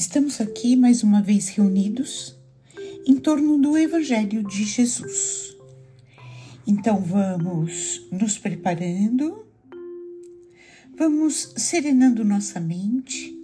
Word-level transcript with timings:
Estamos 0.00 0.40
aqui 0.40 0.76
mais 0.76 1.02
uma 1.02 1.20
vez 1.20 1.50
reunidos 1.50 2.34
em 3.06 3.16
torno 3.16 3.58
do 3.58 3.76
Evangelho 3.76 4.42
de 4.42 4.64
Jesus. 4.64 5.54
Então 6.66 7.02
vamos 7.02 8.08
nos 8.10 8.38
preparando, 8.38 9.46
vamos 10.96 11.52
serenando 11.54 12.24
nossa 12.24 12.58
mente, 12.58 13.38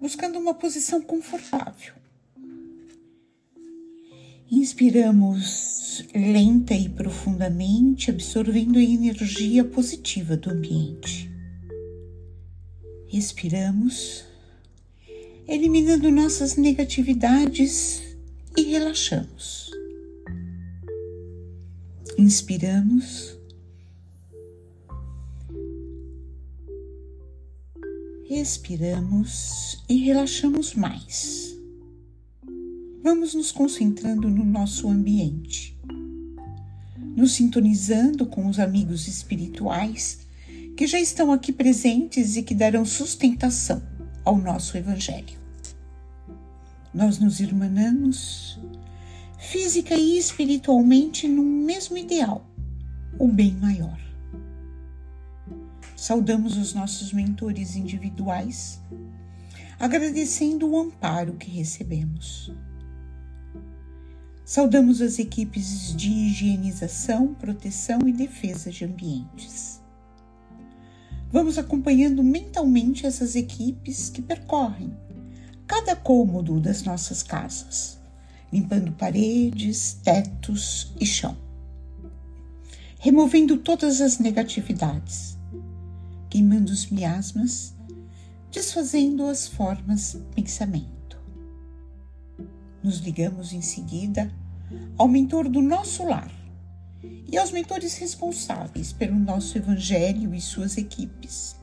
buscando 0.00 0.38
uma 0.38 0.54
posição 0.54 1.02
confortável. 1.02 1.94
Inspiramos 4.48 6.06
lenta 6.14 6.74
e 6.74 6.88
profundamente, 6.90 8.08
absorvendo 8.08 8.78
a 8.78 8.82
energia 8.84 9.64
positiva 9.64 10.36
do 10.36 10.48
ambiente. 10.48 11.28
Expiramos 13.12 14.30
eliminando 15.52 16.10
nossas 16.10 16.56
negatividades 16.56 18.00
e 18.56 18.62
relaxamos. 18.62 19.70
Inspiramos. 22.16 23.38
Expiramos 28.30 29.84
e 29.90 29.98
relaxamos 29.98 30.72
mais. 30.72 31.54
Vamos 33.04 33.34
nos 33.34 33.52
concentrando 33.52 34.30
no 34.30 34.46
nosso 34.46 34.88
ambiente, 34.88 35.78
nos 37.14 37.32
sintonizando 37.32 38.24
com 38.24 38.46
os 38.46 38.58
amigos 38.58 39.06
espirituais 39.06 40.20
que 40.74 40.86
já 40.86 40.98
estão 40.98 41.30
aqui 41.30 41.52
presentes 41.52 42.36
e 42.36 42.42
que 42.42 42.54
darão 42.54 42.86
sustentação 42.86 43.82
ao 44.24 44.38
nosso 44.38 44.78
Evangelho. 44.78 45.41
Nós 46.94 47.18
nos 47.18 47.40
irmanamos 47.40 48.60
física 49.38 49.94
e 49.94 50.18
espiritualmente 50.18 51.26
no 51.26 51.42
mesmo 51.42 51.96
ideal, 51.96 52.46
o 53.18 53.26
bem 53.26 53.52
maior. 53.54 53.98
Saudamos 55.96 56.56
os 56.56 56.74
nossos 56.74 57.12
mentores 57.12 57.76
individuais, 57.76 58.80
agradecendo 59.80 60.68
o 60.68 60.78
amparo 60.78 61.34
que 61.34 61.50
recebemos. 61.50 62.52
Saudamos 64.44 65.00
as 65.00 65.18
equipes 65.18 65.96
de 65.96 66.10
higienização, 66.10 67.34
proteção 67.34 68.00
e 68.06 68.12
defesa 68.12 68.70
de 68.70 68.84
ambientes. 68.84 69.80
Vamos 71.30 71.56
acompanhando 71.56 72.22
mentalmente 72.22 73.06
essas 73.06 73.34
equipes 73.34 74.10
que 74.10 74.20
percorrem 74.20 74.94
cada 75.72 75.96
cômodo 75.96 76.60
das 76.60 76.82
nossas 76.82 77.22
casas, 77.22 77.98
limpando 78.52 78.92
paredes, 78.92 79.94
tetos 80.04 80.92
e 81.00 81.06
chão, 81.06 81.34
removendo 82.98 83.56
todas 83.56 84.02
as 84.02 84.18
negatividades, 84.18 85.38
queimando 86.28 86.70
os 86.70 86.90
miasmas, 86.90 87.74
desfazendo 88.50 89.24
as 89.24 89.48
formas 89.48 90.14
pensamento. 90.34 91.18
Nos 92.82 92.98
ligamos 92.98 93.54
em 93.54 93.62
seguida 93.62 94.30
ao 94.98 95.08
mentor 95.08 95.48
do 95.48 95.62
nosso 95.62 96.04
lar 96.04 96.30
e 97.02 97.38
aos 97.38 97.50
mentores 97.50 97.94
responsáveis 97.94 98.92
pelo 98.92 99.18
nosso 99.18 99.56
Evangelho 99.56 100.34
e 100.34 100.40
suas 100.40 100.76
equipes, 100.76 101.56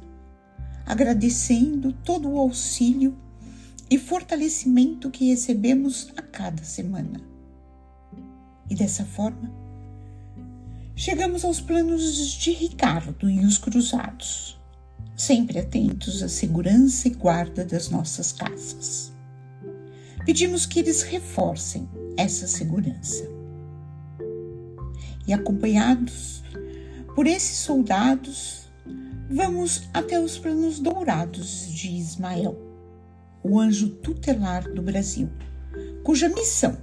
agradecendo 0.83 1.93
todo 1.93 2.27
o 2.27 2.39
auxílio 2.39 3.15
e 3.89 3.97
fortalecimento 3.97 5.09
que 5.09 5.29
recebemos 5.29 6.11
a 6.15 6.21
cada 6.21 6.63
semana. 6.63 7.19
E 8.69 8.75
dessa 8.75 9.03
forma, 9.03 9.51
chegamos 10.95 11.43
aos 11.43 11.59
planos 11.59 12.33
de 12.33 12.51
Ricardo 12.51 13.29
e 13.29 13.39
os 13.39 13.57
cruzados, 13.57 14.61
sempre 15.15 15.57
atentos 15.57 16.21
à 16.21 16.29
segurança 16.29 17.07
e 17.07 17.11
guarda 17.11 17.65
das 17.65 17.89
nossas 17.89 18.31
casas. 18.31 19.11
Pedimos 20.23 20.67
que 20.67 20.79
eles 20.79 21.01
reforcem 21.01 21.89
essa 22.15 22.45
segurança. 22.45 23.27
E 25.25 25.33
acompanhados 25.33 26.43
por 27.15 27.25
esses 27.25 27.57
soldados, 27.57 28.69
vamos 29.31 29.89
até 29.93 30.19
os 30.19 30.37
planos 30.37 30.79
dourados 30.79 31.71
de 31.71 31.89
Ismael 31.89 32.68
o 33.43 33.59
anjo 33.59 33.89
tutelar 33.89 34.71
do 34.73 34.81
Brasil, 34.81 35.29
cuja 36.03 36.29
missão 36.29 36.77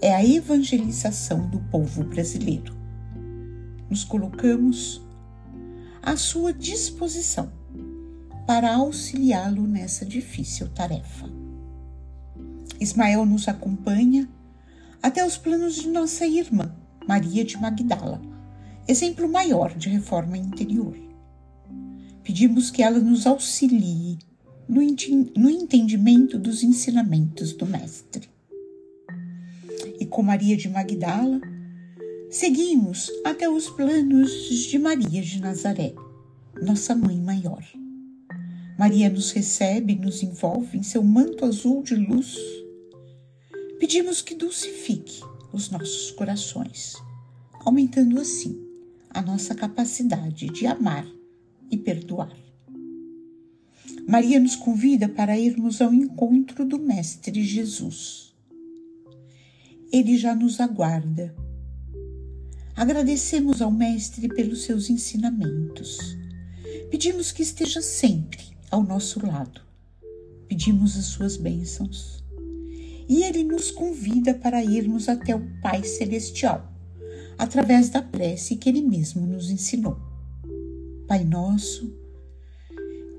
é 0.00 0.14
a 0.14 0.24
evangelização 0.24 1.48
do 1.48 1.60
povo 1.60 2.04
brasileiro. 2.04 2.74
Nos 3.88 4.04
colocamos 4.04 5.00
à 6.02 6.16
sua 6.16 6.52
disposição 6.52 7.52
para 8.46 8.74
auxiliá-lo 8.74 9.66
nessa 9.66 10.04
difícil 10.04 10.68
tarefa. 10.68 11.30
Ismael 12.80 13.24
nos 13.24 13.46
acompanha 13.46 14.28
até 15.00 15.24
os 15.24 15.36
planos 15.36 15.76
de 15.76 15.88
nossa 15.88 16.26
irmã, 16.26 16.74
Maria 17.06 17.44
de 17.44 17.56
Magdala, 17.56 18.20
exemplo 18.88 19.28
maior 19.28 19.74
de 19.74 19.88
reforma 19.88 20.36
interior. 20.36 20.96
Pedimos 22.24 22.70
que 22.70 22.82
ela 22.82 22.98
nos 22.98 23.26
auxilie 23.26 24.18
no, 24.72 24.80
no 25.36 25.50
entendimento 25.50 26.38
dos 26.38 26.62
ensinamentos 26.62 27.52
do 27.52 27.66
Mestre. 27.66 28.28
E 30.00 30.06
com 30.06 30.22
Maria 30.22 30.56
de 30.56 30.68
Magdala, 30.68 31.40
seguimos 32.30 33.10
até 33.22 33.48
os 33.50 33.68
planos 33.68 34.30
de 34.48 34.78
Maria 34.78 35.20
de 35.20 35.40
Nazaré, 35.40 35.94
nossa 36.62 36.94
mãe 36.94 37.20
maior. 37.20 37.62
Maria 38.78 39.10
nos 39.10 39.30
recebe 39.30 39.92
e 39.92 39.98
nos 39.98 40.22
envolve 40.22 40.78
em 40.78 40.82
seu 40.82 41.02
manto 41.02 41.44
azul 41.44 41.82
de 41.82 41.94
luz. 41.94 42.38
Pedimos 43.78 44.22
que 44.22 44.34
dulcifique 44.34 45.20
os 45.52 45.70
nossos 45.70 46.10
corações, 46.12 46.94
aumentando 47.60 48.18
assim 48.18 48.58
a 49.10 49.20
nossa 49.20 49.54
capacidade 49.54 50.46
de 50.46 50.66
amar 50.66 51.06
e 51.70 51.76
perdoar. 51.76 52.51
Maria 54.06 54.40
nos 54.40 54.56
convida 54.56 55.08
para 55.08 55.38
irmos 55.38 55.80
ao 55.80 55.94
encontro 55.94 56.64
do 56.64 56.78
Mestre 56.78 57.42
Jesus. 57.42 58.34
Ele 59.92 60.18
já 60.18 60.34
nos 60.34 60.60
aguarda. 60.60 61.34
Agradecemos 62.74 63.62
ao 63.62 63.70
Mestre 63.70 64.28
pelos 64.28 64.64
seus 64.64 64.90
ensinamentos. 64.90 66.16
Pedimos 66.90 67.30
que 67.30 67.42
esteja 67.42 67.80
sempre 67.80 68.42
ao 68.70 68.82
nosso 68.82 69.24
lado. 69.24 69.60
Pedimos 70.48 70.96
as 70.96 71.06
suas 71.06 71.36
bênçãos. 71.36 72.24
E 73.08 73.22
ele 73.22 73.44
nos 73.44 73.70
convida 73.70 74.34
para 74.34 74.64
irmos 74.64 75.08
até 75.08 75.34
o 75.34 75.46
Pai 75.60 75.84
Celestial, 75.84 76.72
através 77.38 77.88
da 77.88 78.02
prece 78.02 78.56
que 78.56 78.68
ele 78.68 78.82
mesmo 78.82 79.26
nos 79.26 79.50
ensinou. 79.50 79.96
Pai 81.06 81.24
nosso, 81.24 82.01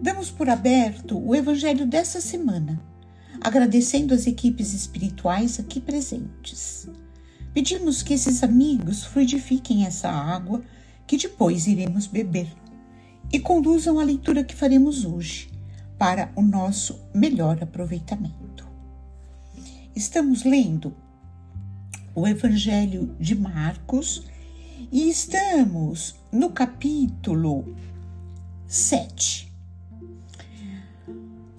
Damos 0.00 0.30
por 0.30 0.48
aberto 0.48 1.18
o 1.18 1.34
Evangelho 1.34 1.86
dessa 1.86 2.22
semana, 2.22 2.80
agradecendo 3.38 4.14
as 4.14 4.26
equipes 4.26 4.72
espirituais 4.72 5.60
aqui 5.60 5.78
presentes. 5.78 6.88
Pedimos 7.52 8.02
que 8.02 8.14
esses 8.14 8.42
amigos 8.42 9.04
fluidifiquem 9.04 9.84
essa 9.84 10.08
água 10.08 10.62
que 11.06 11.18
depois 11.18 11.66
iremos 11.66 12.06
beber 12.06 12.50
e 13.30 13.38
conduzam 13.38 14.00
a 14.00 14.02
leitura 14.02 14.42
que 14.42 14.56
faremos 14.56 15.04
hoje 15.04 15.50
para 15.98 16.32
o 16.34 16.40
nosso 16.40 16.98
melhor 17.12 17.62
aproveitamento. 17.62 18.66
Estamos 19.94 20.44
lendo 20.44 20.96
o 22.14 22.26
Evangelho 22.26 23.14
de 23.20 23.34
Marcos 23.34 24.24
e 24.90 25.10
estamos 25.10 26.14
no 26.32 26.48
capítulo 26.52 27.76
7. 28.66 29.49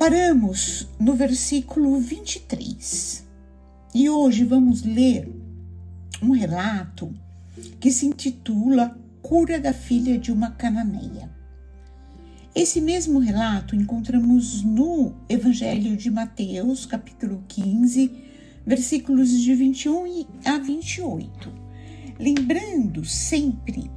Paramos 0.02 0.90
no 1.00 1.14
versículo 1.14 2.00
23 2.00 3.24
e 3.94 4.10
hoje 4.10 4.44
vamos 4.44 4.82
ler 4.82 5.32
um 6.24 6.32
relato 6.32 7.14
que 7.80 7.92
se 7.92 8.08
intitula 8.08 8.98
Cura 9.22 9.60
da 9.60 9.72
filha 9.72 10.18
de 10.18 10.32
uma 10.32 10.50
cananeia. 10.50 11.30
Esse 12.56 12.82
mesmo 12.82 13.20
relato 13.20 13.76
encontramos 13.76 14.64
no 14.64 15.14
Evangelho 15.30 15.96
de 15.96 16.10
Mateus, 16.10 16.88
capítulo 16.88 17.44
15, 17.48 18.12
versículos 18.66 19.30
de 19.30 19.54
21 19.54 20.26
a 20.44 20.58
28. 20.58 21.54
Lembrando 22.18 23.06
sempre 23.06 23.92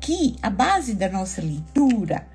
que 0.00 0.36
a 0.40 0.48
base 0.48 0.94
da 0.94 1.10
nossa 1.10 1.42
leitura 1.42 2.26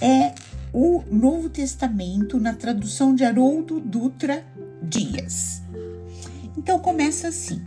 é 0.00 0.32
o 0.72 1.02
Novo 1.10 1.48
Testamento 1.48 2.38
na 2.38 2.54
tradução 2.54 3.14
de 3.14 3.24
Haroldo 3.24 3.80
Dutra 3.80 4.44
Dias. 4.82 5.62
Então 6.56 6.78
começa 6.78 7.28
assim: 7.28 7.62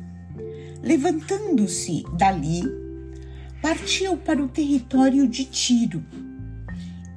Levantando-se 0.81 2.03
dali, 2.17 2.63
partiu 3.61 4.17
para 4.17 4.43
o 4.43 4.47
território 4.47 5.27
de 5.27 5.45
Tiro 5.45 6.03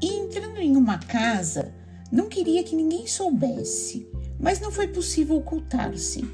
e 0.03 0.19
entrando 0.19 0.59
em 0.59 0.77
uma 0.77 0.99
casa, 0.99 1.73
não 2.13 2.29
queria 2.29 2.63
que 2.63 2.77
ninguém 2.77 3.07
soubesse, 3.07 4.07
mas 4.39 4.61
não 4.61 4.71
foi 4.71 4.89
possível 4.89 5.37
ocultar-se. 5.37 6.25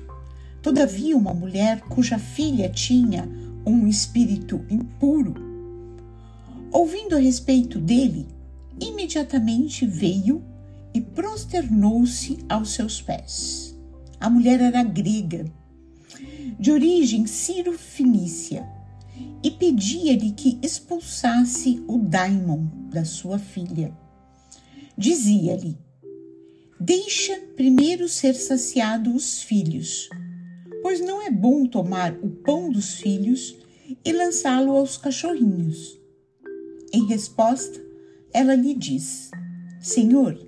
Todavia, 0.61 1.17
uma 1.17 1.33
mulher 1.33 1.81
cuja 1.83 2.19
filha 2.19 2.69
tinha 2.69 3.29
um 3.65 3.87
espírito 3.87 4.65
impuro, 4.69 5.35
ouvindo 6.73 7.15
a 7.15 7.19
respeito 7.19 7.79
dele, 7.79 8.27
imediatamente 8.81 9.87
veio 9.87 10.43
e 10.95 11.01
prosternou-se 11.01 12.39
aos 12.49 12.71
seus 12.73 13.01
pés. 13.01 13.79
A 14.19 14.29
mulher 14.29 14.61
era 14.61 14.83
grega, 14.83 15.45
de 16.59 16.71
origem 16.71 17.27
ciro-fenícia, 17.27 18.69
e 19.43 19.51
pedia-lhe 19.51 20.33
que 20.33 20.59
expulsasse 20.63 21.83
o 21.87 21.99
daimon 21.99 22.67
da 22.91 23.05
sua 23.05 23.39
filha. 23.39 23.97
Dizia-lhe: 24.97 25.79
Deixa 26.79 27.39
primeiro 27.57 28.09
ser 28.09 28.35
saciado 28.35 29.15
os 29.15 29.43
filhos, 29.43 30.09
pois 30.83 31.01
não 31.01 31.23
é 31.23 31.31
bom 31.31 31.67
tomar 31.67 32.15
o 32.23 32.29
pão 32.29 32.71
dos 32.71 32.95
filhos 32.95 33.57
e 34.05 34.13
lançá-lo 34.13 34.77
aos 34.77 34.97
cachorrinhos. 34.97 35.99
Em 36.93 37.07
resposta, 37.07 37.90
ela 38.33 38.55
lhe 38.55 38.75
diz: 38.75 39.31
Senhor, 39.81 40.39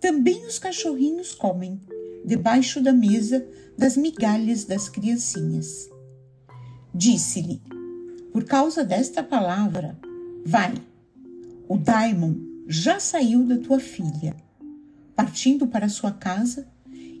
também 0.00 0.46
os 0.46 0.58
cachorrinhos 0.58 1.34
comem 1.34 1.80
debaixo 2.24 2.80
da 2.80 2.92
mesa 2.92 3.46
das 3.76 3.96
migalhas 3.96 4.64
das 4.64 4.88
criancinhas. 4.88 5.88
Disse-lhe: 6.94 7.62
Por 8.32 8.44
causa 8.44 8.84
desta 8.84 9.22
palavra, 9.22 9.98
vai, 10.44 10.74
o 11.68 11.76
daimon 11.76 12.34
já 12.66 12.98
saiu 12.98 13.44
da 13.44 13.58
tua 13.58 13.80
filha. 13.80 14.36
Partindo 15.14 15.66
para 15.66 15.88
sua 15.88 16.10
casa, 16.10 16.66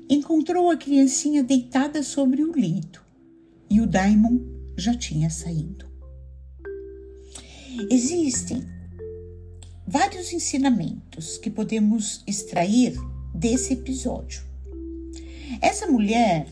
encontrou 0.08 0.70
a 0.70 0.76
criancinha 0.76 1.42
deitada 1.42 2.02
sobre 2.02 2.42
o 2.42 2.52
leito 2.52 3.04
e 3.70 3.80
o 3.80 3.86
daimon 3.86 4.38
já 4.76 4.94
tinha 4.94 5.30
saído. 5.30 5.86
Existem 7.90 8.71
vários 9.92 10.32
ensinamentos 10.32 11.36
que 11.36 11.50
podemos 11.50 12.24
extrair 12.26 12.94
desse 13.34 13.74
episódio. 13.74 14.42
Essa 15.60 15.86
mulher 15.86 16.46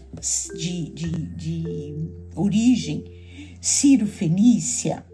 de, 0.58 0.90
de, 0.90 1.10
de 1.36 1.94
origem 2.36 3.02
Ciro-Fenícia 3.58 5.06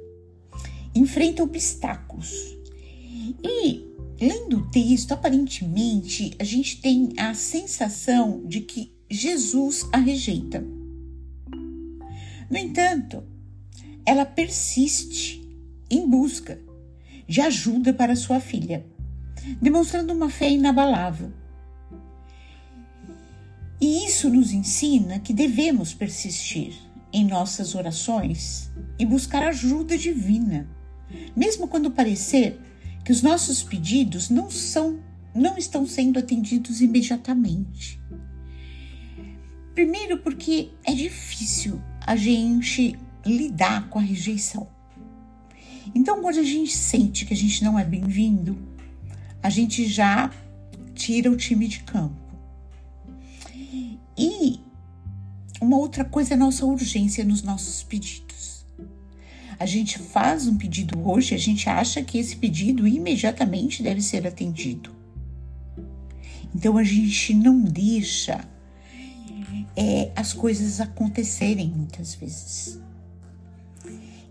enfrenta 0.93 1.45
obstáculos. 1.45 2.59
E, 3.45 3.85
lendo 4.21 4.59
o 4.59 4.71
texto, 4.73 5.13
aparentemente 5.13 6.35
a 6.41 6.43
gente 6.43 6.81
tem 6.81 7.13
a 7.17 7.33
sensação 7.33 8.45
de 8.45 8.61
que 8.61 8.93
Jesus 9.09 9.89
a 9.93 9.99
rejeita. 9.99 10.67
No 12.51 12.59
entanto, 12.59 13.23
ela 14.05 14.27
persiste 14.27 15.49
em 15.89 16.09
busca 16.11 16.66
de 17.27 17.41
ajuda 17.41 17.93
para 17.93 18.17
sua 18.17 18.41
filha, 18.41 18.85
demonstrando 19.61 20.13
uma 20.13 20.31
fé 20.31 20.51
inabalável. 20.51 21.33
E 23.81 24.07
isso 24.07 24.31
nos 24.31 24.53
ensina 24.53 25.19
que 25.19 25.35
devemos 25.35 25.93
persistir 25.93 26.75
em 27.13 27.25
nossas 27.27 27.75
orações 27.75 28.71
e 28.99 29.05
buscar 29.05 29.43
ajuda 29.43 29.99
divina, 29.99 30.69
mesmo 31.35 31.69
quando 31.69 31.91
parecer 31.91 32.61
que 33.05 33.13
os 33.13 33.23
nossos 33.23 33.63
pedidos 33.63 34.31
não 34.31 34.51
são 34.51 35.05
não 35.35 35.59
estão 35.59 35.87
sendo 35.87 36.19
atendidos 36.19 36.81
imediatamente. 36.81 38.01
Primeiro 39.75 40.19
porque 40.19 40.71
é 40.83 40.95
difícil 40.95 41.81
a 42.01 42.17
gente 42.17 42.99
lidar 43.25 43.91
com 43.91 43.99
a 43.99 44.03
rejeição. 44.03 44.67
Então, 45.95 46.21
quando 46.21 46.39
a 46.39 46.43
gente 46.43 46.77
sente 46.77 47.25
que 47.25 47.33
a 47.33 47.37
gente 47.37 47.63
não 47.65 47.79
é 47.79 47.85
bem-vindo, 47.85 48.57
a 49.43 49.51
gente 49.51 49.87
já 49.87 50.31
tira 50.95 51.31
o 51.31 51.37
time 51.37 51.69
de 51.69 51.81
campo. 51.81 52.17
E 54.19 54.61
uma 55.61 55.77
outra 55.77 56.05
coisa 56.05 56.35
é 56.35 56.37
a 56.37 56.39
nossa 56.39 56.65
urgência 56.65 57.25
nos 57.25 57.43
nossos 57.43 57.83
pedidos. 57.83 58.65
A 59.59 59.65
gente 59.65 59.99
faz 59.99 60.47
um 60.47 60.57
pedido 60.57 61.09
hoje, 61.09 61.35
a 61.35 61.39
gente 61.39 61.69
acha 61.69 62.03
que 62.03 62.19
esse 62.19 62.37
pedido 62.37 62.87
imediatamente 62.87 63.83
deve 63.83 64.03
ser 64.03 64.27
atendido. 64.27 64.95
Então 66.55 66.77
a 66.77 66.85
gente 66.85 67.35
não 67.35 67.61
deixa 67.61 68.45
é, 69.77 70.11
as 70.15 70.33
coisas 70.33 70.81
acontecerem 70.81 71.69
muitas 71.69 72.15
vezes. 72.15 72.81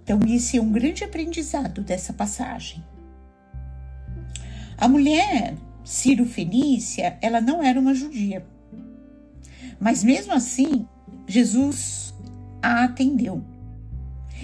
Então, 0.05 0.19
esse 0.27 0.55
é 0.55 0.61
um 0.61 0.71
grande 0.71 1.03
aprendizado 1.03 1.81
dessa 1.81 2.13
passagem. 2.13 2.85
A 4.77 4.87
mulher 4.87 5.55
Ciro 5.83 6.25
Fenícia, 6.25 7.17
ela 7.23 7.41
não 7.41 7.63
era 7.63 7.79
uma 7.79 7.95
judia. 7.95 8.45
Mas 9.79 10.03
mesmo 10.03 10.31
assim, 10.31 10.87
Jesus 11.27 12.13
a 12.61 12.83
atendeu. 12.83 13.43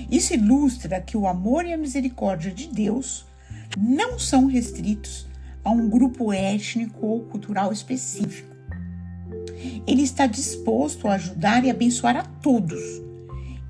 Isso 0.10 0.34
ilustra 0.34 1.00
que 1.00 1.16
o 1.16 1.28
amor 1.28 1.64
e 1.64 1.74
a 1.74 1.78
misericórdia 1.78 2.52
de 2.52 2.68
Deus 2.68 3.28
não 3.78 4.18
são 4.18 4.48
restritos 4.48 5.28
a 5.64 5.70
um 5.70 5.88
grupo 5.88 6.34
étnico 6.34 7.06
ou 7.06 7.22
cultural 7.26 7.72
específico. 7.72 8.56
Ele 9.86 10.02
está 10.02 10.26
disposto 10.26 11.08
a 11.08 11.14
ajudar 11.14 11.64
e 11.66 11.70
abençoar 11.70 12.18
a 12.18 12.24
todos, 12.24 12.82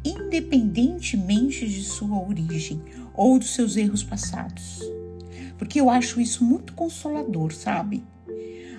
independentemente 0.04 1.68
de 1.68 1.84
sua 1.84 2.20
origem 2.20 2.82
ou 3.14 3.38
dos 3.38 3.54
seus 3.54 3.76
erros 3.76 4.04
passados. 4.04 4.82
Porque 5.58 5.80
eu 5.80 5.90
acho 5.90 6.20
isso 6.20 6.44
muito 6.44 6.74
consolador, 6.74 7.54
sabe? 7.54 8.04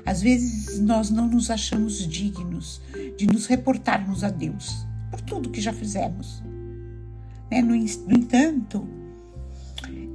Às 0.05 0.21
vezes 0.21 0.81
nós 0.81 1.11
não 1.11 1.29
nos 1.29 1.51
achamos 1.51 2.07
dignos 2.07 2.81
de 3.17 3.27
nos 3.27 3.47
reportarmos 3.47 4.25
a 4.25 4.31
Deus 4.31 4.85
por 5.11 5.21
tudo 5.21 5.51
que 5.51 5.61
já 5.61 5.73
fizemos. 5.73 6.43
Né? 7.51 7.63
No, 7.63 7.75
no 7.77 8.17
entanto, 8.17 8.89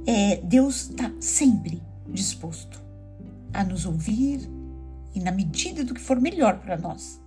é, 0.06 0.36
Deus 0.36 0.90
está 0.90 1.10
sempre 1.20 1.80
disposto 2.08 2.82
a 3.52 3.64
nos 3.64 3.86
ouvir 3.86 4.40
e, 5.14 5.20
na 5.20 5.30
medida 5.30 5.84
do 5.84 5.94
que 5.94 6.00
for 6.00 6.20
melhor 6.20 6.58
para 6.58 6.76
nós, 6.76 7.20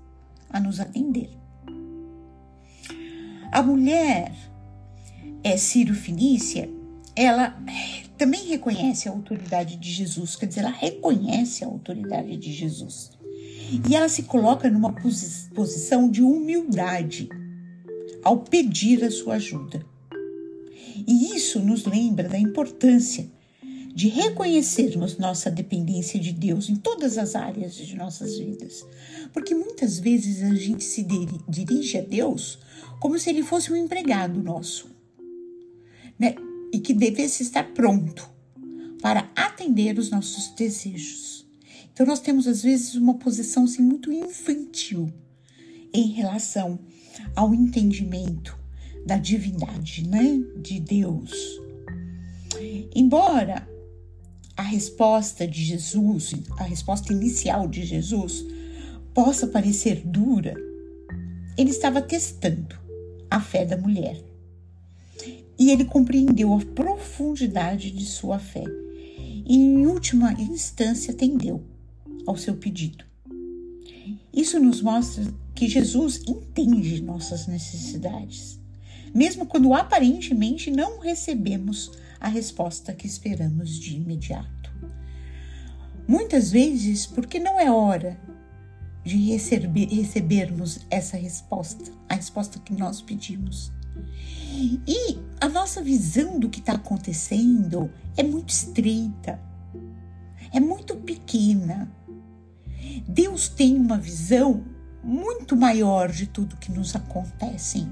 a 0.50 0.60
nos 0.60 0.80
atender. 0.80 1.41
A 3.52 3.62
mulher 3.62 4.32
é 5.44 5.58
Ciro 5.58 5.94
Finícia, 5.94 6.70
ela 7.14 7.54
também 8.18 8.48
reconhece 8.48 9.10
a 9.10 9.12
autoridade 9.12 9.76
de 9.76 9.92
Jesus, 9.92 10.38
quer 10.38 10.46
dizer, 10.46 10.62
ela 10.62 10.70
reconhece 10.70 11.64
a 11.64 11.68
autoridade 11.68 12.38
de 12.38 12.54
Jesus. 12.54 13.12
E 13.90 13.96
ela 13.96 14.08
se 14.08 14.24
coloca 14.24 14.70
numa 14.70 14.94
posição 14.94 16.10
de 16.10 16.22
humildade 16.22 17.28
ao 18.24 18.38
pedir 18.38 19.04
a 19.04 19.12
sua 19.12 19.36
ajuda. 19.36 19.86
E 21.06 21.36
isso 21.36 21.60
nos 21.60 21.86
lembra 21.86 22.30
da 22.30 22.40
importância 22.40 23.30
de 23.94 24.08
reconhecermos 24.08 25.18
nossa 25.18 25.52
dependência 25.52 26.20
de 26.20 26.32
Deus 26.32 26.70
em 26.70 26.76
todas 26.76 27.18
as 27.18 27.36
áreas 27.36 27.76
de 27.76 27.96
nossas 27.96 28.38
vidas. 28.38 28.86
Porque 29.34 29.54
muitas 29.54 30.00
vezes 30.00 30.44
a 30.44 30.56
gente 30.56 30.84
se 30.84 31.06
dirige 31.48 31.98
a 31.98 32.02
Deus 32.02 32.60
como 33.00 33.18
se 33.18 33.30
ele 33.30 33.44
fosse 33.44 33.72
um 33.72 33.76
empregado 33.76 34.42
nosso, 34.42 34.90
né? 36.18 36.36
E 36.74 36.80
que 36.80 36.94
devesse 36.94 37.44
estar 37.44 37.64
pronto 37.74 38.30
para 39.02 39.30
atender 39.36 39.98
os 39.98 40.10
nossos 40.10 40.50
desejos. 40.50 41.46
Então 41.92 42.06
nós 42.06 42.20
temos 42.20 42.48
às 42.48 42.62
vezes 42.62 42.96
uma 42.96 43.16
posição 43.16 43.66
assim, 43.66 43.82
muito 43.82 44.12
infantil 44.12 45.12
em 45.94 46.08
relação 46.08 46.80
ao 47.36 47.54
entendimento 47.54 48.58
da 49.06 49.18
divindade, 49.18 50.08
né, 50.08 50.40
de 50.58 50.80
Deus. 50.80 51.60
Embora 52.96 53.68
resposta 54.72 55.46
de 55.46 55.66
Jesus, 55.66 56.34
a 56.58 56.64
resposta 56.64 57.12
inicial 57.12 57.68
de 57.68 57.84
Jesus, 57.84 58.46
possa 59.14 59.46
parecer 59.46 60.02
dura, 60.06 60.56
ele 61.58 61.72
estava 61.72 62.02
testando 62.02 62.80
a 63.30 63.42
fé 63.42 63.66
da 63.66 63.76
mulher. 63.76 64.24
E 65.60 65.72
ele 65.72 65.84
compreendeu 65.84 66.54
a 66.54 66.66
profundidade 66.74 67.92
de 67.92 68.06
sua 68.06 68.40
fé. 68.40 68.64
E, 69.46 69.56
em 69.56 69.86
última 69.86 70.32
instância, 70.34 71.14
atendeu 71.14 71.62
ao 72.26 72.38
seu 72.38 72.56
pedido. 72.56 73.04
Isso 74.34 74.58
nos 74.58 74.82
mostra 74.82 75.26
que 75.54 75.68
Jesus 75.68 76.24
entende 76.26 77.02
nossas 77.02 77.46
necessidades, 77.46 78.58
mesmo 79.14 79.46
quando 79.46 79.74
aparentemente 79.74 80.72
não 80.72 81.00
recebemos 81.00 81.92
a 82.22 82.30
resposta 82.30 82.94
que 82.94 83.06
esperamos 83.06 83.78
de 83.78 83.98
imediato. 83.98 84.61
Muitas 86.08 86.52
vezes, 86.52 87.06
porque 87.06 87.40
não 87.40 87.60
é 87.60 87.72
hora 87.72 88.20
de 89.04 89.18
receber, 89.18 89.88
recebermos 89.88 90.86
essa 90.90 91.18
resposta, 91.18 91.92
a 92.08 92.16
resposta 92.16 92.60
que 92.60 92.74
nós 92.74 93.02
pedimos. 93.02 93.72
E 94.88 95.18
a 95.40 95.50
nossa 95.50 95.82
visão 95.82 96.40
do 96.40 96.50
que 96.50 96.60
está 96.60 96.74
acontecendo 96.74 97.92
é 98.16 98.24
muito 98.24 98.50
estreita, 98.50 99.40
é 100.52 100.60
muito 100.60 100.96
pequena. 100.98 101.92
Deus 103.08 103.48
tem 103.48 103.76
uma 103.78 103.98
visão 103.98 104.64
muito 105.04 105.56
maior 105.56 106.12
de 106.12 106.28
tudo 106.28 106.58
que 106.58 106.72
nos 106.72 106.96
acontece. 106.96 107.88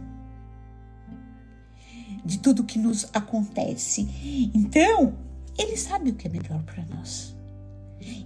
De 2.24 2.38
tudo 2.38 2.64
que 2.64 2.78
nos 2.78 3.10
acontece. 3.14 4.52
Então, 4.54 5.16
Ele 5.58 5.78
sabe 5.78 6.12
o 6.12 6.16
que 6.16 6.28
é 6.28 6.30
melhor 6.30 6.62
para 6.64 6.86
nós. 6.86 7.39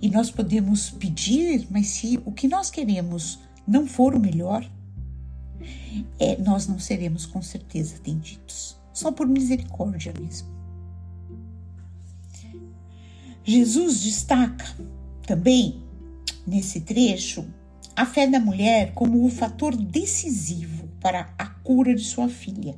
E 0.03 0.09
nós 0.09 0.29
podemos 0.29 0.89
pedir, 0.89 1.65
mas 1.71 1.87
se 1.87 2.21
o 2.25 2.31
que 2.33 2.45
nós 2.45 2.69
queremos 2.69 3.39
não 3.65 3.87
for 3.87 4.13
o 4.13 4.19
melhor, 4.19 4.69
é, 6.19 6.35
nós 6.39 6.67
não 6.67 6.77
seremos 6.77 7.25
com 7.25 7.41
certeza 7.41 7.95
atendidos. 7.95 8.77
Só 8.91 9.13
por 9.13 9.25
misericórdia 9.25 10.13
mesmo. 10.19 10.49
Jesus 13.45 14.01
destaca 14.01 14.75
também 15.25 15.81
nesse 16.45 16.81
trecho 16.81 17.45
a 17.95 18.05
fé 18.05 18.27
da 18.27 18.41
mulher 18.41 18.93
como 18.93 19.25
o 19.25 19.29
fator 19.29 19.73
decisivo 19.73 20.85
para 20.99 21.33
a 21.37 21.47
cura 21.47 21.95
de 21.95 22.03
sua 22.03 22.27
filha. 22.27 22.77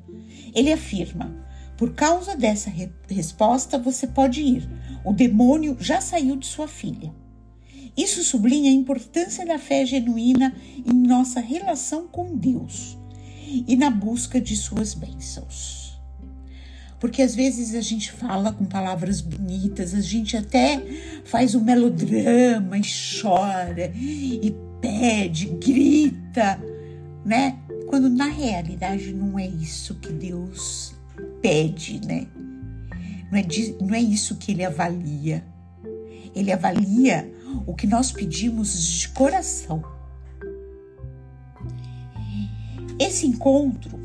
Ele 0.53 0.71
afirma: 0.71 1.35
por 1.77 1.93
causa 1.93 2.35
dessa 2.35 2.69
re 2.69 2.89
resposta, 3.09 3.77
você 3.77 4.07
pode 4.07 4.41
ir. 4.41 4.69
O 5.03 5.13
demônio 5.13 5.77
já 5.79 5.99
saiu 5.99 6.35
de 6.35 6.47
sua 6.47 6.67
filha. 6.67 7.13
Isso 7.97 8.23
sublinha 8.23 8.69
a 8.71 8.73
importância 8.73 9.45
da 9.45 9.57
fé 9.57 9.85
genuína 9.85 10.53
em 10.85 10.93
nossa 10.93 11.39
relação 11.39 12.07
com 12.07 12.35
Deus 12.35 12.97
e 13.67 13.75
na 13.75 13.89
busca 13.89 14.41
de 14.41 14.55
suas 14.55 14.93
bênçãos. 14.93 15.85
Porque 16.99 17.21
às 17.21 17.35
vezes 17.35 17.75
a 17.75 17.81
gente 17.81 18.11
fala 18.11 18.51
com 18.51 18.65
palavras 18.65 19.21
bonitas, 19.21 19.93
a 19.93 20.01
gente 20.01 20.35
até 20.35 20.81
faz 21.25 21.53
um 21.53 21.61
melodrama 21.61 22.77
e 22.77 22.81
chora 23.21 23.93
e 23.95 24.55
pede, 24.81 25.47
grita, 25.47 26.59
né? 27.23 27.59
Quando 27.87 28.09
na 28.09 28.27
realidade 28.27 29.13
não 29.13 29.37
é 29.37 29.45
isso 29.45 29.95
que 29.95 30.11
Deus 30.11 30.94
pede, 31.45 32.01
né? 32.03 32.25
Não 33.31 33.37
é, 33.37 33.43
de, 33.43 33.75
não 33.79 33.93
é 33.93 34.01
isso 34.01 34.35
que 34.37 34.51
ele 34.51 34.65
avalia. 34.65 35.45
Ele 36.33 36.51
avalia 36.51 37.31
o 37.67 37.75
que 37.75 37.85
nós 37.85 38.11
pedimos 38.11 38.81
de 38.81 39.09
coração. 39.09 39.83
Esse 42.97 43.27
encontro 43.27 43.99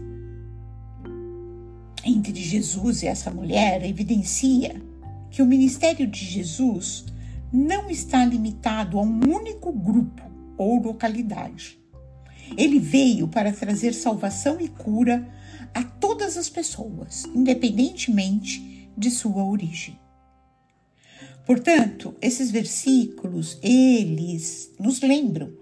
entre 2.05 2.35
Jesus 2.35 3.03
e 3.03 3.07
essa 3.07 3.31
mulher 3.31 3.83
evidencia 3.87 4.79
que 5.31 5.41
o 5.41 5.47
ministério 5.47 6.07
de 6.07 6.23
Jesus 6.23 7.07
não 7.51 7.89
está 7.89 8.23
limitado 8.23 8.99
a 8.99 9.03
um 9.03 9.35
único 9.35 9.73
grupo 9.73 10.23
ou 10.59 10.83
localidade. 10.83 11.79
Ele 12.55 12.79
veio 12.79 13.27
para 13.29 13.51
trazer 13.51 13.95
salvação 13.95 14.61
e 14.61 14.69
cura 14.69 15.27
a 15.75 15.83
todas 15.83 16.37
as 16.37 16.49
pessoas, 16.49 17.25
independentemente 17.35 18.91
de 18.97 19.11
sua 19.11 19.45
origem. 19.45 19.99
Portanto, 21.47 22.15
esses 22.21 22.51
versículos, 22.51 23.59
eles 23.63 24.73
nos 24.79 25.01
lembram 25.01 25.53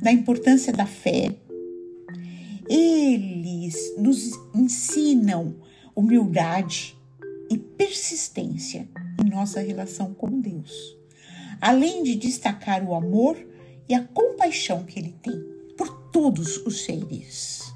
da 0.00 0.10
importância 0.10 0.72
da 0.72 0.86
fé. 0.86 1.34
Eles 2.68 3.94
nos 3.98 4.32
ensinam 4.54 5.56
humildade 5.94 6.96
e 7.50 7.58
persistência 7.58 8.88
em 9.22 9.28
nossa 9.28 9.60
relação 9.60 10.14
com 10.14 10.40
Deus, 10.40 10.72
além 11.60 12.02
de 12.02 12.16
destacar 12.16 12.82
o 12.82 12.94
amor 12.94 13.36
e 13.88 13.94
a 13.94 14.02
compaixão 14.02 14.84
que 14.84 14.98
ele 14.98 15.14
tem 15.22 15.38
por 15.76 16.10
todos 16.10 16.56
os 16.58 16.84
seres. 16.84 17.73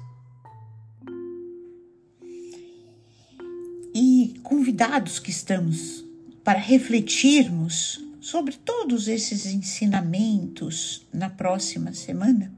Convidados 4.79 5.19
que 5.19 5.29
estamos 5.29 6.05
para 6.41 6.57
refletirmos 6.57 8.01
sobre 8.21 8.55
todos 8.55 9.09
esses 9.09 9.45
ensinamentos 9.45 11.05
na 11.11 11.29
próxima 11.29 11.91
semana, 11.93 12.49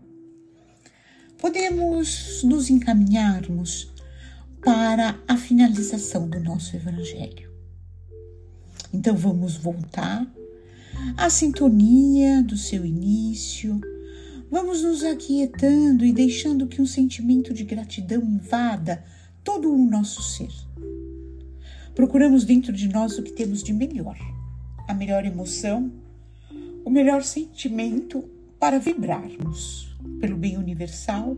podemos 1.40 2.44
nos 2.44 2.70
encaminharmos 2.70 3.92
para 4.64 5.20
a 5.28 5.36
finalização 5.36 6.30
do 6.30 6.40
nosso 6.40 6.76
Evangelho. 6.76 7.52
Então 8.94 9.16
vamos 9.16 9.58
voltar 9.58 10.32
à 11.18 11.28
sintonia 11.28 12.44
do 12.44 12.56
seu 12.56 12.86
início, 12.86 13.82
vamos 14.52 14.84
nos 14.84 15.04
aquietando 15.04 16.06
e 16.06 16.14
deixando 16.14 16.68
que 16.68 16.84
um 16.84 16.86
sentimento 16.86 17.52
de 17.52 17.64
gratidão 17.64 18.22
invada 18.22 19.04
todo 19.44 19.74
o 19.74 19.90
nosso 19.90 20.22
ser. 20.22 20.71
Procuramos 21.96 22.46
dentro 22.46 22.72
de 22.72 22.88
nós 22.88 23.18
o 23.18 23.24
que 23.24 23.34
temos 23.34 23.62
de 23.62 23.74
melhor, 23.74 24.18
a 24.88 24.94
melhor 24.94 25.26
emoção, 25.26 25.92
o 26.86 26.90
melhor 26.90 27.22
sentimento 27.22 28.24
para 28.58 28.80
vibrarmos 28.80 29.94
pelo 30.20 30.38
bem 30.38 30.58
universal, 30.58 31.36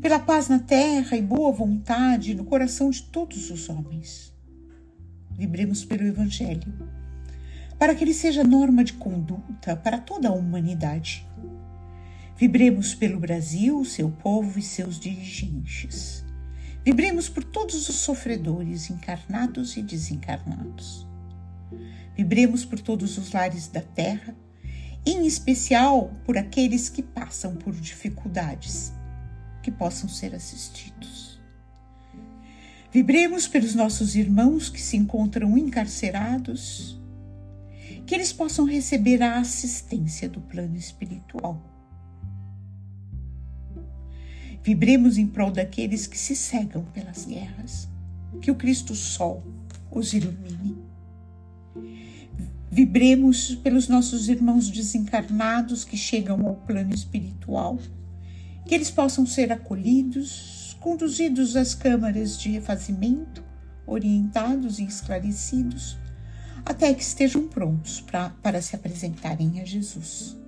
pela 0.00 0.18
paz 0.18 0.48
na 0.48 0.58
terra 0.58 1.14
e 1.16 1.20
boa 1.20 1.52
vontade 1.52 2.34
no 2.34 2.44
coração 2.44 2.88
de 2.88 3.02
todos 3.02 3.50
os 3.50 3.68
homens. 3.68 4.32
Vibremos 5.30 5.84
pelo 5.84 6.06
Evangelho, 6.06 6.72
para 7.78 7.94
que 7.94 8.02
ele 8.02 8.14
seja 8.14 8.42
norma 8.42 8.82
de 8.82 8.94
conduta 8.94 9.76
para 9.76 9.98
toda 9.98 10.28
a 10.28 10.32
humanidade. 10.32 11.26
Vibremos 12.34 12.94
pelo 12.94 13.20
Brasil, 13.20 13.84
seu 13.84 14.10
povo 14.10 14.58
e 14.58 14.62
seus 14.62 14.98
dirigentes 14.98 16.23
Vibremos 16.84 17.30
por 17.30 17.42
todos 17.42 17.88
os 17.88 17.96
sofredores, 17.96 18.90
encarnados 18.90 19.74
e 19.78 19.82
desencarnados. 19.82 21.06
Vibremos 22.14 22.62
por 22.66 22.78
todos 22.78 23.16
os 23.16 23.32
lares 23.32 23.68
da 23.68 23.80
terra, 23.80 24.36
em 25.06 25.26
especial 25.26 26.12
por 26.26 26.36
aqueles 26.36 26.90
que 26.90 27.02
passam 27.02 27.56
por 27.56 27.74
dificuldades, 27.74 28.92
que 29.62 29.70
possam 29.70 30.10
ser 30.10 30.34
assistidos. 30.34 31.40
Vibremos 32.92 33.48
pelos 33.48 33.74
nossos 33.74 34.14
irmãos 34.14 34.68
que 34.68 34.80
se 34.80 34.98
encontram 34.98 35.56
encarcerados, 35.56 37.00
que 38.06 38.14
eles 38.14 38.30
possam 38.30 38.66
receber 38.66 39.22
a 39.22 39.38
assistência 39.38 40.28
do 40.28 40.42
plano 40.42 40.76
espiritual 40.76 41.73
Vibremos 44.64 45.18
em 45.18 45.26
prol 45.26 45.50
daqueles 45.50 46.06
que 46.06 46.16
se 46.16 46.34
cegam 46.34 46.84
pelas 46.86 47.26
guerras. 47.26 47.86
Que 48.40 48.50
o 48.50 48.54
Cristo 48.54 48.94
Sol 48.94 49.44
os 49.90 50.14
ilumine. 50.14 50.78
Vibremos 52.70 53.56
pelos 53.56 53.88
nossos 53.88 54.26
irmãos 54.30 54.70
desencarnados 54.70 55.84
que 55.84 55.98
chegam 55.98 56.46
ao 56.46 56.54
plano 56.54 56.94
espiritual. 56.94 57.78
Que 58.64 58.74
eles 58.74 58.90
possam 58.90 59.26
ser 59.26 59.52
acolhidos, 59.52 60.74
conduzidos 60.80 61.56
às 61.56 61.74
câmaras 61.74 62.38
de 62.38 62.48
refazimento, 62.48 63.44
orientados 63.86 64.78
e 64.78 64.84
esclarecidos, 64.84 65.98
até 66.64 66.94
que 66.94 67.02
estejam 67.02 67.46
prontos 67.48 68.00
pra, 68.00 68.30
para 68.42 68.62
se 68.62 68.74
apresentarem 68.74 69.60
a 69.60 69.64
Jesus. 69.66 70.42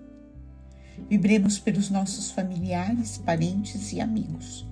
Vibremos 1.08 1.58
pelos 1.58 1.90
nossos 1.90 2.30
familiares, 2.30 3.18
parentes 3.18 3.92
e 3.92 4.00
amigos. 4.00 4.66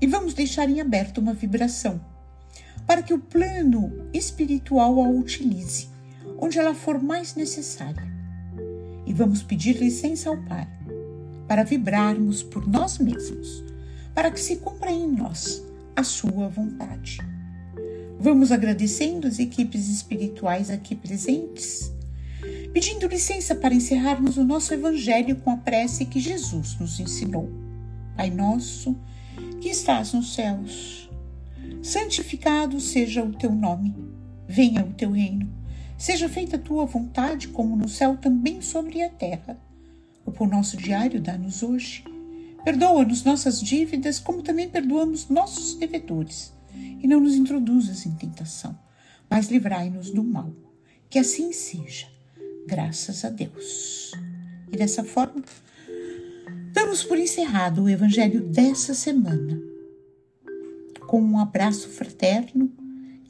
E 0.00 0.06
vamos 0.06 0.34
deixar 0.34 0.68
em 0.68 0.80
aberto 0.80 1.18
uma 1.18 1.34
vibração 1.34 2.00
para 2.86 3.02
que 3.02 3.12
o 3.12 3.18
plano 3.18 4.08
espiritual 4.12 5.00
a 5.00 5.08
utilize 5.08 5.88
onde 6.38 6.58
ela 6.58 6.74
for 6.74 7.02
mais 7.02 7.34
necessária. 7.34 8.06
E 9.04 9.12
vamos 9.12 9.42
pedir 9.42 9.76
licença 9.76 10.30
ao 10.30 10.36
Pai 10.36 10.68
para 11.46 11.64
vibrarmos 11.64 12.42
por 12.42 12.66
nós 12.66 12.98
mesmos, 12.98 13.64
para 14.14 14.30
que 14.30 14.40
se 14.40 14.56
cumpra 14.56 14.90
em 14.90 15.08
nós 15.08 15.62
a 15.96 16.04
sua 16.04 16.48
vontade. 16.48 17.18
Vamos 18.20 18.52
agradecendo 18.52 19.26
as 19.26 19.38
equipes 19.38 19.88
espirituais 19.88 20.70
aqui 20.70 20.94
presentes, 20.94 21.92
pedindo 22.72 23.06
licença 23.06 23.54
para 23.54 23.74
encerrarmos 23.74 24.36
o 24.36 24.44
nosso 24.44 24.74
Evangelho 24.74 25.36
com 25.36 25.50
a 25.50 25.56
prece 25.56 26.04
que 26.04 26.20
Jesus 26.20 26.76
nos 26.78 27.00
ensinou. 27.00 27.50
Pai 28.16 28.30
nosso, 28.30 28.96
que 29.60 29.68
estás 29.68 30.12
nos 30.12 30.34
céus, 30.34 31.10
santificado 31.82 32.80
seja 32.80 33.24
o 33.24 33.32
teu 33.32 33.52
nome, 33.52 33.94
venha 34.46 34.84
o 34.84 34.92
teu 34.92 35.12
reino, 35.12 35.48
seja 35.96 36.28
feita 36.28 36.56
a 36.56 36.60
tua 36.60 36.84
vontade, 36.84 37.48
como 37.48 37.76
no 37.76 37.88
céu, 37.88 38.16
também 38.16 38.60
sobre 38.60 39.02
a 39.02 39.08
terra. 39.08 39.58
O 40.24 40.30
pão 40.30 40.46
nosso 40.46 40.76
diário 40.76 41.20
dá-nos 41.20 41.62
hoje. 41.62 42.04
Perdoa-nos 42.64 43.24
nossas 43.24 43.60
dívidas, 43.60 44.18
como 44.18 44.42
também 44.42 44.68
perdoamos 44.68 45.28
nossos 45.28 45.74
devedores. 45.74 46.52
E 46.74 47.06
não 47.06 47.20
nos 47.20 47.34
introduzas 47.34 48.04
em 48.04 48.12
tentação, 48.12 48.78
mas 49.30 49.48
livrai-nos 49.48 50.10
do 50.10 50.22
mal. 50.22 50.52
Que 51.08 51.18
assim 51.18 51.52
seja, 51.52 52.06
graças 52.68 53.24
a 53.24 53.30
Deus. 53.30 54.12
E 54.70 54.76
dessa 54.76 55.02
forma, 55.02 55.42
damos 56.72 57.02
por 57.02 57.18
encerrado 57.18 57.84
o 57.84 57.88
Evangelho 57.88 58.42
dessa 58.42 58.92
semana 58.92 59.58
com 61.06 61.22
um 61.22 61.38
abraço 61.38 61.88
fraterno 61.88 62.70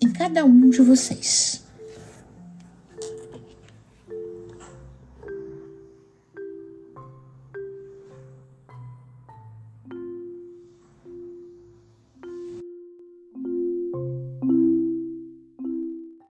em 0.02 0.12
cada 0.12 0.44
um 0.44 0.68
de 0.68 0.82
vocês. 0.82 1.67